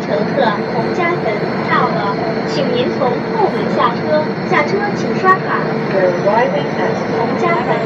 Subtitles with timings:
[0.00, 1.32] 乘客洪家坟
[1.68, 5.64] 到了请您从后门下车下车请刷卡。
[7.18, 7.78] 洪家坟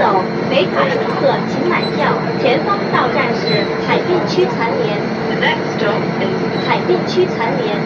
[0.00, 2.16] 走，没卡乘客请买票。
[2.40, 4.96] 前方到站是海淀区残联。
[5.28, 7.76] The next stop is 海淀区残联。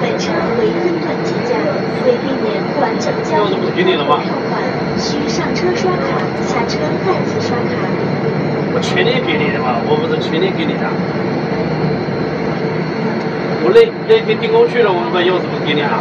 [0.00, 0.30] 本车
[0.62, 1.58] 为分段计价，
[2.06, 4.62] 为避免不完整交易票款，
[4.96, 7.74] 需上车刷卡，下车再次刷卡。
[8.72, 10.86] 我全力给你的嘛，我不是全力给你的。
[13.62, 15.98] 我那那天订过去了，我们有什么给你啊？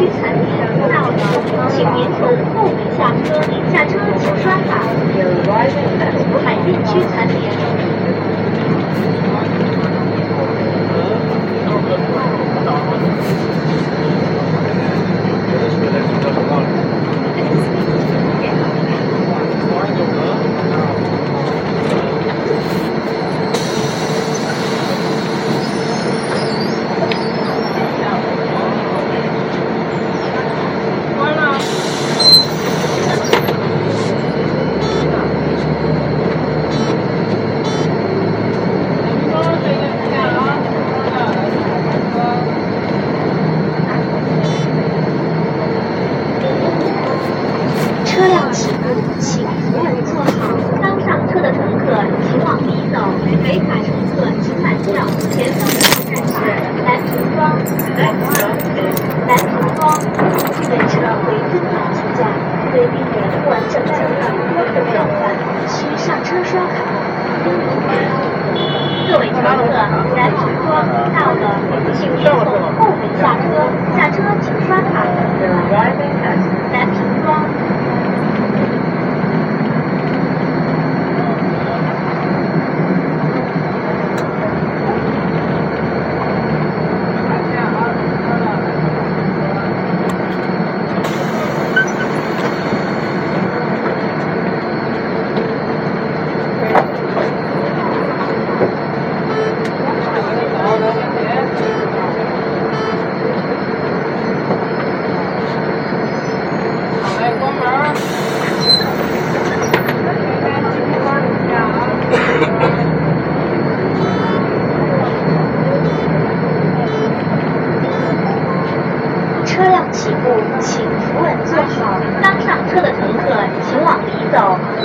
[0.00, 0.48] 区残联，
[0.88, 1.28] 到站，
[1.68, 2.24] 请您从
[2.54, 3.36] 后门下车。
[3.70, 4.80] 下车请刷卡。
[6.42, 7.79] 海淀区残联。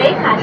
[0.06, 0.35] 走，北